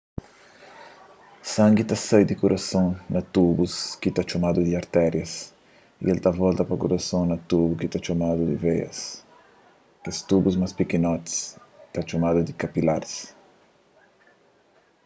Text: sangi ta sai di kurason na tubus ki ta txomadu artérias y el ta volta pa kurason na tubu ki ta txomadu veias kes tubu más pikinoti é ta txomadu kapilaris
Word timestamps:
sangi 1.55 1.83
ta 1.89 1.95
sai 2.07 2.23
di 2.27 2.35
kurason 2.41 2.87
na 3.13 3.21
tubus 3.33 3.75
ki 4.01 4.09
ta 4.15 4.21
txomadu 4.27 4.61
artérias 4.81 5.33
y 6.03 6.05
el 6.13 6.19
ta 6.23 6.31
volta 6.41 6.63
pa 6.69 6.75
kurason 6.81 7.23
na 7.27 7.37
tubu 7.49 7.73
ki 7.79 7.87
ta 7.91 7.99
txomadu 8.03 8.43
veias 8.63 8.97
kes 10.03 10.17
tubu 10.29 10.49
más 10.61 10.73
pikinoti 10.79 11.33
é 11.41 11.45
ta 11.93 11.99
txomadu 12.07 12.39
kapilaris 12.61 13.15